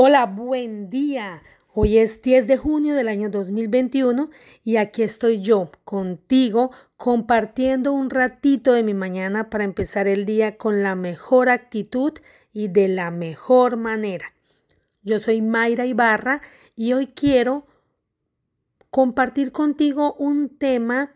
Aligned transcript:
Hola, 0.00 0.26
buen 0.26 0.90
día. 0.90 1.42
Hoy 1.74 1.98
es 1.98 2.22
10 2.22 2.46
de 2.46 2.56
junio 2.56 2.94
del 2.94 3.08
año 3.08 3.30
2021 3.30 4.30
y 4.62 4.76
aquí 4.76 5.02
estoy 5.02 5.40
yo 5.40 5.72
contigo 5.82 6.70
compartiendo 6.96 7.92
un 7.92 8.08
ratito 8.08 8.74
de 8.74 8.84
mi 8.84 8.94
mañana 8.94 9.50
para 9.50 9.64
empezar 9.64 10.06
el 10.06 10.24
día 10.24 10.56
con 10.56 10.84
la 10.84 10.94
mejor 10.94 11.48
actitud 11.48 12.12
y 12.52 12.68
de 12.68 12.86
la 12.86 13.10
mejor 13.10 13.76
manera. 13.76 14.32
Yo 15.02 15.18
soy 15.18 15.42
Mayra 15.42 15.84
Ibarra 15.84 16.42
y 16.76 16.92
hoy 16.92 17.08
quiero 17.08 17.66
compartir 18.90 19.50
contigo 19.50 20.14
un 20.14 20.48
tema 20.58 21.12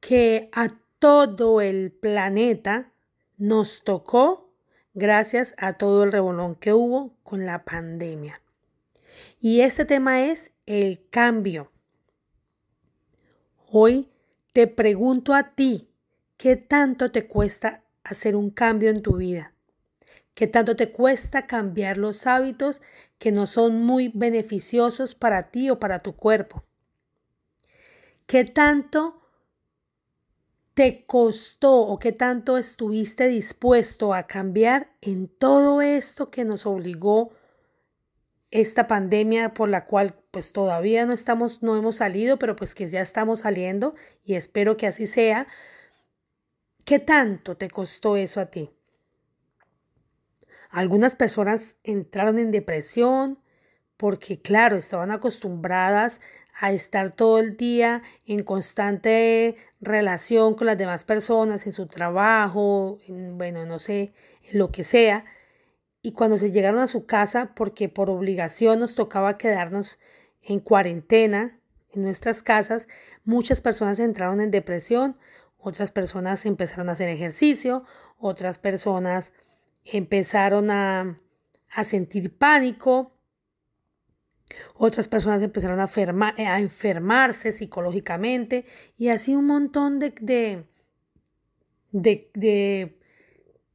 que 0.00 0.48
a 0.50 0.66
todo 0.98 1.60
el 1.60 1.92
planeta 1.92 2.90
nos 3.38 3.84
tocó 3.84 4.43
gracias 4.94 5.54
a 5.58 5.74
todo 5.74 6.04
el 6.04 6.12
revolón 6.12 6.54
que 6.54 6.72
hubo 6.72 7.14
con 7.22 7.44
la 7.44 7.64
pandemia. 7.64 8.40
Y 9.40 9.60
este 9.60 9.84
tema 9.84 10.24
es 10.24 10.52
el 10.66 11.08
cambio. 11.10 11.70
Hoy 13.70 14.08
te 14.52 14.66
pregunto 14.68 15.34
a 15.34 15.54
ti, 15.54 15.90
¿qué 16.36 16.56
tanto 16.56 17.10
te 17.10 17.26
cuesta 17.26 17.82
hacer 18.04 18.36
un 18.36 18.50
cambio 18.50 18.90
en 18.90 19.02
tu 19.02 19.16
vida? 19.16 19.52
¿Qué 20.34 20.46
tanto 20.46 20.74
te 20.74 20.90
cuesta 20.90 21.46
cambiar 21.46 21.96
los 21.96 22.26
hábitos 22.26 22.82
que 23.18 23.32
no 23.32 23.46
son 23.46 23.82
muy 23.82 24.10
beneficiosos 24.14 25.14
para 25.14 25.50
ti 25.50 25.70
o 25.70 25.78
para 25.78 26.00
tu 26.00 26.16
cuerpo? 26.16 26.64
¿Qué 28.26 28.44
tanto 28.44 29.23
te 30.74 31.06
costó 31.06 31.80
o 31.82 31.98
qué 31.98 32.10
tanto 32.10 32.58
estuviste 32.58 33.28
dispuesto 33.28 34.12
a 34.12 34.26
cambiar 34.26 34.90
en 35.00 35.28
todo 35.28 35.80
esto 35.80 36.30
que 36.30 36.44
nos 36.44 36.66
obligó 36.66 37.32
esta 38.50 38.86
pandemia 38.86 39.54
por 39.54 39.68
la 39.68 39.86
cual 39.86 40.16
pues 40.32 40.52
todavía 40.52 41.06
no 41.06 41.12
estamos 41.12 41.62
no 41.62 41.76
hemos 41.76 41.96
salido, 41.96 42.38
pero 42.38 42.56
pues 42.56 42.74
que 42.74 42.86
ya 42.86 43.00
estamos 43.00 43.40
saliendo 43.40 43.94
y 44.24 44.34
espero 44.34 44.76
que 44.76 44.88
así 44.88 45.06
sea. 45.06 45.46
¿Qué 46.84 46.98
tanto 46.98 47.56
te 47.56 47.70
costó 47.70 48.16
eso 48.16 48.40
a 48.40 48.46
ti? 48.46 48.70
Algunas 50.70 51.14
personas 51.16 51.78
entraron 51.84 52.38
en 52.38 52.50
depresión 52.50 53.38
porque 53.96 54.40
claro, 54.40 54.76
estaban 54.76 55.12
acostumbradas 55.12 56.20
a 56.58 56.72
estar 56.72 57.12
todo 57.12 57.38
el 57.38 57.56
día 57.56 58.02
en 58.26 58.44
constante 58.44 59.56
relación 59.80 60.54
con 60.54 60.66
las 60.68 60.78
demás 60.78 61.04
personas, 61.04 61.66
en 61.66 61.72
su 61.72 61.86
trabajo, 61.86 62.98
bueno, 63.08 63.66
no 63.66 63.78
sé, 63.78 64.12
en 64.44 64.58
lo 64.58 64.70
que 64.70 64.84
sea. 64.84 65.24
Y 66.00 66.12
cuando 66.12 66.38
se 66.38 66.52
llegaron 66.52 66.80
a 66.80 66.86
su 66.86 67.06
casa, 67.06 67.54
porque 67.54 67.88
por 67.88 68.10
obligación 68.10 68.78
nos 68.78 68.94
tocaba 68.94 69.38
quedarnos 69.38 69.98
en 70.42 70.60
cuarentena 70.60 71.58
en 71.92 72.02
nuestras 72.02 72.42
casas, 72.42 72.88
muchas 73.24 73.60
personas 73.60 73.98
entraron 73.98 74.40
en 74.40 74.50
depresión, 74.50 75.16
otras 75.58 75.90
personas 75.90 76.44
empezaron 76.44 76.88
a 76.88 76.92
hacer 76.92 77.08
ejercicio, 77.08 77.84
otras 78.18 78.58
personas 78.58 79.32
empezaron 79.84 80.70
a, 80.70 81.18
a 81.72 81.84
sentir 81.84 82.36
pánico, 82.36 83.13
otras 84.74 85.08
personas 85.08 85.42
empezaron 85.42 85.80
a, 85.80 85.88
eh, 86.36 86.46
a 86.46 86.60
enfermarse 86.60 87.52
psicológicamente 87.52 88.64
y 88.96 89.08
así 89.08 89.34
un 89.34 89.46
montón 89.46 89.98
de, 89.98 90.12
de, 91.92 92.30
de, 92.34 92.98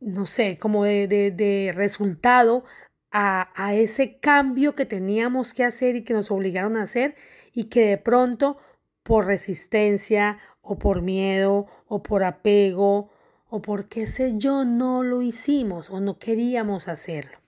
no 0.00 0.26
sé, 0.26 0.58
como 0.58 0.84
de, 0.84 1.06
de 1.08 1.72
resultado 1.74 2.64
a, 3.10 3.50
a, 3.54 3.74
ese 3.74 4.18
cambio 4.18 4.74
que 4.74 4.86
teníamos 4.86 5.52
que 5.54 5.64
hacer 5.64 5.96
y 5.96 6.04
que 6.04 6.14
nos 6.14 6.30
obligaron 6.30 6.76
a 6.76 6.82
hacer 6.82 7.14
y 7.52 7.64
que 7.64 7.88
de 7.88 7.98
pronto 7.98 8.56
por 9.02 9.26
resistencia 9.26 10.38
o 10.62 10.78
por 10.78 11.02
miedo 11.02 11.66
o 11.88 12.02
por 12.02 12.24
apego 12.24 13.10
o 13.48 13.60
por 13.60 13.88
qué 13.88 14.06
sé 14.06 14.38
yo 14.38 14.64
no 14.64 15.02
lo 15.02 15.20
hicimos 15.20 15.90
o 15.90 16.00
no 16.00 16.18
queríamos 16.18 16.88
hacerlo. 16.88 17.41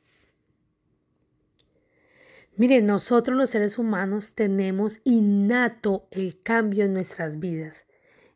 Miren, 2.56 2.86
nosotros 2.86 3.36
los 3.36 3.50
seres 3.50 3.78
humanos 3.78 4.34
tenemos 4.34 5.00
innato 5.02 6.06
el 6.12 6.40
cambio 6.40 6.84
en 6.84 6.94
nuestras 6.94 7.40
vidas. 7.40 7.86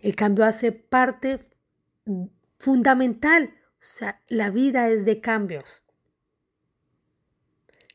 El 0.01 0.17
cambio 0.17 0.45
hace 0.45 0.73
parte 0.73 1.39
fundamental. 2.59 3.55
O 3.75 3.77
sea, 3.78 4.21
la 4.28 4.51
vida 4.51 4.89
es 4.89 5.05
de 5.05 5.21
cambios. 5.21 5.84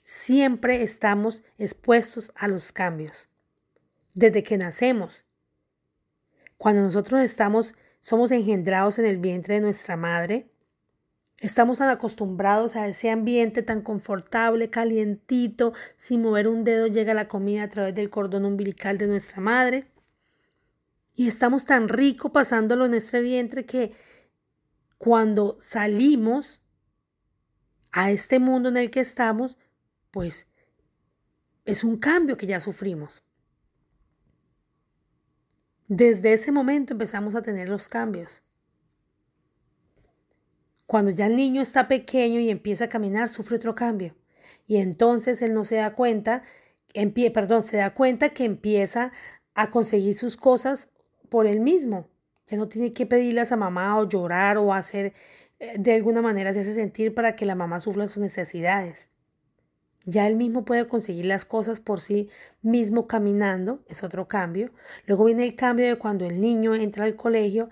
Siempre 0.04 0.82
estamos 0.82 1.44
expuestos 1.58 2.32
a 2.36 2.48
los 2.48 2.72
cambios. 2.72 3.28
Desde 4.16 4.44
que 4.44 4.58
nacemos. 4.58 5.26
Cuando 6.58 6.82
nosotros 6.82 7.22
estamos, 7.22 7.76
somos 8.00 8.32
engendrados 8.32 8.98
en 8.98 9.06
el 9.06 9.18
vientre 9.18 9.56
de 9.56 9.62
nuestra 9.62 9.98
madre, 9.98 10.53
Estamos 11.44 11.80
tan 11.80 11.90
acostumbrados 11.90 12.78
a 12.78 12.88
ese 12.88 13.10
ambiente 13.10 13.64
tan 13.64 13.82
confortable, 13.82 14.70
calientito, 14.70 15.74
sin 15.98 16.22
mover 16.22 16.48
un 16.48 16.64
dedo 16.64 16.88
llega 16.88 17.14
la 17.14 17.28
comida 17.28 17.64
a 17.64 17.68
través 17.68 17.94
del 17.94 18.10
cordón 18.10 18.46
umbilical 18.46 18.98
de 18.98 19.08
nuestra 19.08 19.42
madre. 19.42 19.92
Y 21.14 21.28
estamos 21.28 21.66
tan 21.66 21.90
rico 21.90 22.32
pasándolo 22.32 22.86
en 22.86 22.92
nuestro 22.92 23.20
vientre 23.20 23.66
que 23.66 23.92
cuando 24.98 25.58
salimos 25.60 26.62
a 27.92 28.10
este 28.10 28.40
mundo 28.40 28.70
en 28.70 28.78
el 28.78 28.90
que 28.90 29.02
estamos, 29.02 29.58
pues 30.12 30.48
es 31.66 31.84
un 31.84 31.98
cambio 31.98 32.38
que 32.38 32.48
ya 32.48 32.62
sufrimos. 32.62 33.22
Desde 35.90 36.32
ese 36.32 36.54
momento 36.54 36.94
empezamos 36.94 37.36
a 37.36 37.42
tener 37.42 37.68
los 37.68 37.90
cambios. 37.90 38.44
Cuando 40.86 41.12
ya 41.12 41.28
el 41.28 41.36
niño 41.36 41.62
está 41.62 41.88
pequeño 41.88 42.40
y 42.40 42.50
empieza 42.50 42.86
a 42.86 42.90
caminar, 42.90 43.30
sufre 43.30 43.58
otro 43.58 43.76
cambio. 43.76 44.16
Y 44.68 44.78
entonces 44.78 45.42
él 45.42 45.54
no 45.54 45.64
se 45.64 45.76
da 45.76 45.94
cuenta, 45.94 46.44
perdón, 47.34 47.64
se 47.64 47.78
da 47.78 47.94
cuenta 47.94 48.30
que 48.30 48.46
empieza 48.46 49.12
a 49.56 49.70
conseguir 49.70 50.18
sus 50.18 50.38
cosas 50.38 50.90
por 51.30 51.48
él 51.48 51.60
mismo. 51.60 52.08
Ya 52.48 52.58
no 52.58 52.68
tiene 52.68 52.94
que 52.94 53.06
pedirlas 53.06 53.52
a 53.52 53.58
mamá 53.58 53.98
o 54.00 54.08
llorar 54.08 54.58
o 54.58 54.74
hacer 54.74 55.14
eh, 55.60 55.78
de 55.80 55.94
alguna 55.94 56.22
manera 56.22 56.50
hacerse 56.50 56.74
sentir 56.74 57.14
para 57.14 57.36
que 57.36 57.46
la 57.46 57.56
mamá 57.56 57.80
sufra 57.80 58.08
sus 58.08 58.22
necesidades. 58.22 59.10
Ya 60.06 60.28
él 60.28 60.36
mismo 60.36 60.66
puede 60.66 60.86
conseguir 60.88 61.26
las 61.26 61.46
cosas 61.46 61.80
por 61.80 62.02
sí 62.02 62.30
mismo 62.62 63.08
caminando, 63.08 63.84
es 63.88 64.04
otro 64.04 64.28
cambio. 64.28 64.72
Luego 65.06 65.24
viene 65.26 65.46
el 65.46 65.56
cambio 65.56 65.88
de 65.88 65.96
cuando 65.96 66.26
el 66.26 66.42
niño 66.42 66.76
entra 66.76 67.06
al 67.06 67.16
colegio 67.16 67.70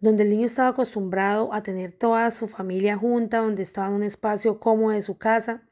donde 0.00 0.24
el 0.24 0.30
niño 0.30 0.46
estaba 0.46 0.68
acostumbrado 0.68 1.52
a 1.52 1.62
tener 1.62 1.92
toda 1.92 2.30
su 2.30 2.48
familia 2.48 2.96
junta, 2.96 3.38
donde 3.38 3.62
estaba 3.62 3.88
en 3.88 3.94
un 3.94 4.02
espacio 4.02 4.60
cómodo 4.60 4.90
de 4.90 5.00
su 5.00 5.16
casa. 5.16 5.62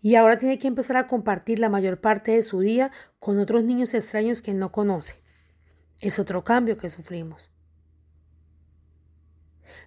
Y 0.00 0.14
ahora 0.16 0.36
tiene 0.36 0.58
que 0.58 0.68
empezar 0.68 0.96
a 0.96 1.06
compartir 1.06 1.58
la 1.58 1.68
mayor 1.68 2.00
parte 2.00 2.32
de 2.32 2.42
su 2.42 2.60
día 2.60 2.90
con 3.18 3.38
otros 3.38 3.64
niños 3.64 3.94
extraños 3.94 4.42
que 4.42 4.50
él 4.50 4.58
no 4.58 4.72
conoce. 4.72 5.22
Es 6.00 6.18
otro 6.18 6.42
cambio 6.44 6.76
que 6.76 6.88
sufrimos. 6.88 7.50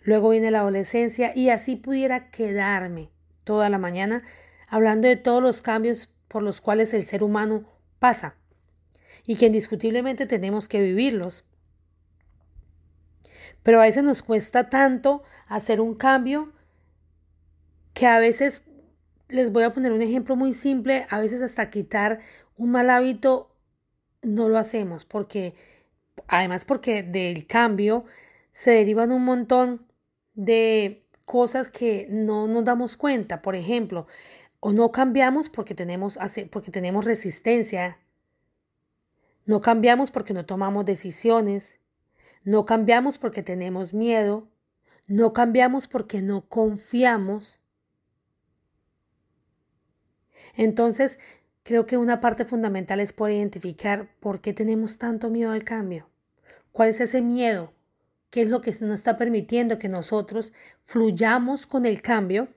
Luego 0.03 0.29
viene 0.29 0.51
la 0.51 0.59
adolescencia 0.59 1.31
y 1.35 1.49
así 1.49 1.75
pudiera 1.75 2.29
quedarme 2.29 3.11
toda 3.43 3.69
la 3.69 3.77
mañana 3.77 4.23
hablando 4.67 5.07
de 5.07 5.15
todos 5.15 5.41
los 5.41 5.61
cambios 5.61 6.09
por 6.27 6.43
los 6.43 6.61
cuales 6.61 6.93
el 6.93 7.05
ser 7.05 7.23
humano 7.23 7.65
pasa 7.99 8.35
y 9.25 9.35
que 9.35 9.47
indiscutiblemente 9.47 10.25
tenemos 10.25 10.67
que 10.67 10.81
vivirlos 10.81 11.43
pero 13.65 13.81
a 13.81 13.85
veces 13.85 14.03
nos 14.03 14.21
cuesta 14.21 14.69
tanto 14.69 15.23
hacer 15.47 15.81
un 15.81 15.95
cambio 15.95 16.53
que 17.95 18.05
a 18.05 18.19
veces, 18.19 18.61
les 19.27 19.51
voy 19.51 19.63
a 19.63 19.71
poner 19.71 19.91
un 19.91 20.03
ejemplo 20.03 20.35
muy 20.35 20.53
simple, 20.53 21.07
a 21.09 21.19
veces 21.19 21.41
hasta 21.41 21.71
quitar 21.71 22.19
un 22.57 22.69
mal 22.69 22.91
hábito 22.91 23.49
no 24.21 24.49
lo 24.49 24.59
hacemos 24.59 25.03
porque, 25.03 25.51
además 26.27 26.63
porque 26.63 27.01
del 27.01 27.47
cambio 27.47 28.05
se 28.51 28.69
derivan 28.69 29.11
un 29.11 29.25
montón 29.25 29.87
de 30.35 31.03
cosas 31.25 31.69
que 31.69 32.05
no 32.07 32.47
nos 32.47 32.65
damos 32.65 32.97
cuenta. 32.97 33.41
Por 33.41 33.55
ejemplo, 33.55 34.05
o 34.59 34.73
no 34.73 34.91
cambiamos 34.91 35.49
porque 35.49 35.73
tenemos, 35.73 36.19
porque 36.51 36.69
tenemos 36.69 37.03
resistencia. 37.03 37.97
No 39.47 39.59
cambiamos 39.59 40.11
porque 40.11 40.35
no 40.35 40.45
tomamos 40.45 40.85
decisiones. 40.85 41.79
No 42.45 42.63
cambiamos 42.63 43.17
porque 43.17 43.41
tenemos 43.41 43.93
miedo, 43.93 44.47
no 45.07 45.33
cambiamos 45.33 45.87
porque 45.87 46.21
no 46.21 46.47
confiamos. 46.47 47.59
Entonces, 50.55 51.17
creo 51.63 51.87
que 51.87 51.97
una 51.97 52.21
parte 52.21 52.45
fundamental 52.45 52.99
es 52.99 53.13
poder 53.13 53.37
identificar 53.37 54.07
por 54.19 54.41
qué 54.41 54.53
tenemos 54.53 54.99
tanto 54.99 55.31
miedo 55.31 55.51
al 55.51 55.63
cambio. 55.63 56.07
¿Cuál 56.71 56.89
es 56.89 57.01
ese 57.01 57.23
miedo? 57.23 57.73
¿Qué 58.29 58.43
es 58.43 58.49
lo 58.49 58.61
que 58.61 58.71
nos 58.81 58.93
está 58.93 59.17
permitiendo 59.17 59.79
que 59.79 59.89
nosotros 59.89 60.53
fluyamos 60.83 61.65
con 61.65 61.83
el 61.85 62.03
cambio? 62.03 62.49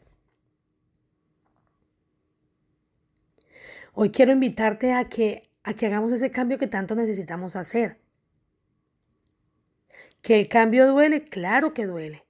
Hoy 3.95 4.11
quiero 4.11 4.33
invitarte 4.33 4.93
a 4.93 5.09
que, 5.09 5.49
a 5.65 5.73
que 5.73 5.87
hagamos 5.87 6.13
ese 6.13 6.31
cambio 6.31 6.59
que 6.59 6.67
tanto 6.67 6.95
necesitamos 6.95 7.57
hacer. 7.57 7.97
¿Que 10.23 10.39
el 10.39 10.49
cambio 10.49 10.87
duele? 10.87 11.25
Claro 11.25 11.75
que 11.75 11.87
duele. 11.87 12.25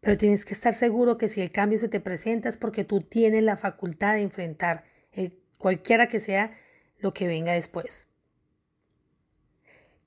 Pero 0.00 0.18
tienes 0.18 0.44
que 0.44 0.52
estar 0.52 0.74
seguro 0.74 1.16
que 1.16 1.28
si 1.30 1.40
el 1.40 1.50
cambio 1.50 1.78
se 1.78 1.88
te 1.88 1.98
presenta 1.98 2.48
es 2.48 2.58
porque 2.58 2.84
tú 2.84 2.98
tienes 2.98 3.42
la 3.42 3.56
facultad 3.56 4.14
de 4.14 4.22
enfrentar 4.22 4.84
el, 5.12 5.40
cualquiera 5.58 6.08
que 6.08 6.20
sea 6.20 6.52
lo 6.98 7.12
que 7.14 7.26
venga 7.26 7.54
después. 7.54 8.06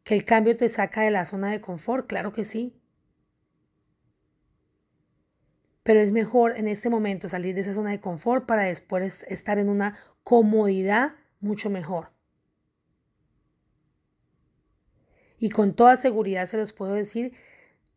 ¿Que 0.03 0.13
el 0.13 0.23
cambio 0.23 0.55
te 0.55 0.69
saca 0.69 1.01
de 1.01 1.11
la 1.11 1.25
zona 1.25 1.51
de 1.51 1.61
confort? 1.61 2.07
Claro 2.07 2.31
que 2.31 2.43
sí. 2.43 2.79
Pero 5.83 5.99
es 5.99 6.11
mejor 6.11 6.57
en 6.57 6.67
este 6.67 6.89
momento 6.89 7.27
salir 7.27 7.55
de 7.55 7.61
esa 7.61 7.73
zona 7.73 7.89
de 7.89 7.99
confort 7.99 8.45
para 8.45 8.63
después 8.63 9.23
estar 9.29 9.57
en 9.57 9.69
una 9.69 9.97
comodidad 10.23 11.15
mucho 11.39 11.69
mejor. 11.71 12.11
Y 15.39 15.49
con 15.49 15.73
toda 15.73 15.97
seguridad 15.97 16.45
se 16.45 16.57
los 16.57 16.73
puedo 16.73 16.93
decir, 16.93 17.33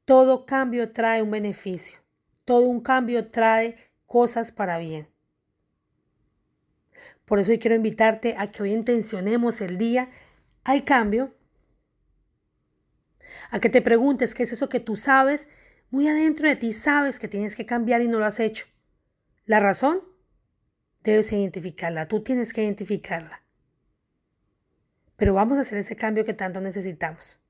todo 0.04 0.44
cambio 0.44 0.92
trae 0.92 1.22
un 1.22 1.30
beneficio. 1.30 2.00
Todo 2.44 2.66
un 2.66 2.80
cambio 2.80 3.26
trae 3.26 3.76
cosas 4.06 4.52
para 4.52 4.78
bien. 4.78 5.08
Por 7.24 7.38
eso 7.38 7.52
hoy 7.52 7.58
quiero 7.58 7.76
invitarte 7.76 8.34
a 8.36 8.50
que 8.50 8.62
hoy 8.62 8.72
intencionemos 8.72 9.60
el 9.60 9.78
día 9.78 10.10
al 10.64 10.84
cambio 10.84 11.34
a 13.50 13.60
que 13.60 13.68
te 13.68 13.82
preguntes 13.82 14.34
qué 14.34 14.44
es 14.44 14.52
eso 14.52 14.68
que 14.68 14.80
tú 14.80 14.96
sabes, 14.96 15.48
muy 15.90 16.08
adentro 16.08 16.48
de 16.48 16.56
ti 16.56 16.72
sabes 16.72 17.18
que 17.18 17.28
tienes 17.28 17.56
que 17.56 17.66
cambiar 17.66 18.00
y 18.02 18.08
no 18.08 18.18
lo 18.18 18.26
has 18.26 18.40
hecho. 18.40 18.66
¿La 19.44 19.60
razón? 19.60 20.00
Debes 21.02 21.32
identificarla, 21.32 22.06
tú 22.06 22.22
tienes 22.22 22.52
que 22.52 22.62
identificarla. 22.62 23.42
Pero 25.20 25.34
vamos 25.34 25.58
a 25.58 25.60
hacer 25.60 25.76
ese 25.76 25.96
cambio 25.96 26.24
que 26.24 26.32
tanto 26.32 26.62
necesitamos. 26.62 27.40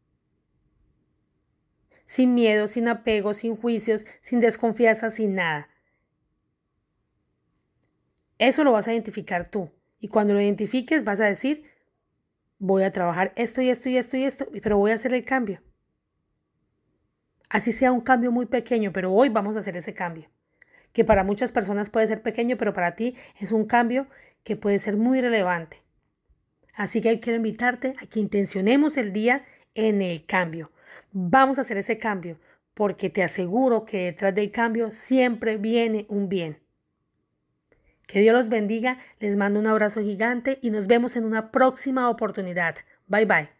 Sin 2.04 2.34
miedo, 2.34 2.66
sin 2.66 2.88
apego, 2.88 3.32
sin 3.32 3.54
juicios, 3.54 4.04
sin 4.20 4.40
desconfianza, 4.40 5.08
sin 5.12 5.36
nada. 5.36 5.68
Eso 8.38 8.64
lo 8.64 8.72
vas 8.72 8.88
a 8.88 8.92
identificar 8.92 9.46
tú. 9.46 9.70
Y 10.00 10.08
cuando 10.08 10.34
lo 10.34 10.40
identifiques 10.40 11.04
vas 11.04 11.20
a 11.20 11.26
decir, 11.26 11.64
voy 12.58 12.82
a 12.82 12.90
trabajar 12.90 13.32
esto 13.36 13.62
y 13.62 13.70
esto 13.70 13.88
y 13.88 13.98
esto 13.98 14.16
y 14.16 14.24
esto, 14.24 14.48
pero 14.60 14.76
voy 14.76 14.90
a 14.90 14.96
hacer 14.96 15.14
el 15.14 15.24
cambio. 15.24 15.62
Así 17.50 17.70
sea 17.70 17.92
un 17.92 18.00
cambio 18.00 18.32
muy 18.32 18.46
pequeño, 18.46 18.92
pero 18.92 19.12
hoy 19.12 19.28
vamos 19.28 19.56
a 19.56 19.60
hacer 19.60 19.76
ese 19.76 19.94
cambio. 19.94 20.28
Que 20.92 21.04
para 21.04 21.22
muchas 21.22 21.52
personas 21.52 21.88
puede 21.88 22.08
ser 22.08 22.20
pequeño, 22.20 22.56
pero 22.56 22.72
para 22.72 22.96
ti 22.96 23.14
es 23.38 23.52
un 23.52 23.64
cambio 23.64 24.08
que 24.42 24.56
puede 24.56 24.80
ser 24.80 24.96
muy 24.96 25.20
relevante. 25.20 25.84
Así 26.76 27.00
que 27.00 27.20
quiero 27.20 27.36
invitarte 27.36 27.94
a 28.00 28.06
que 28.06 28.20
intencionemos 28.20 28.96
el 28.96 29.12
día 29.12 29.44
en 29.74 30.02
el 30.02 30.24
cambio. 30.24 30.70
Vamos 31.12 31.58
a 31.58 31.62
hacer 31.62 31.76
ese 31.76 31.98
cambio 31.98 32.38
porque 32.74 33.10
te 33.10 33.22
aseguro 33.22 33.84
que 33.84 34.06
detrás 34.06 34.34
del 34.34 34.50
cambio 34.50 34.90
siempre 34.90 35.56
viene 35.56 36.06
un 36.08 36.28
bien. 36.28 36.58
Que 38.06 38.20
Dios 38.20 38.34
los 38.34 38.48
bendiga, 38.48 38.98
les 39.18 39.36
mando 39.36 39.60
un 39.60 39.66
abrazo 39.66 40.00
gigante 40.00 40.58
y 40.62 40.70
nos 40.70 40.86
vemos 40.86 41.16
en 41.16 41.24
una 41.24 41.52
próxima 41.52 42.08
oportunidad. 42.10 42.76
Bye 43.06 43.26
bye. 43.26 43.59